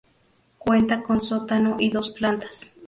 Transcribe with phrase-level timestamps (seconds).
[0.57, 2.73] Cuenta con sótano y dos plantas.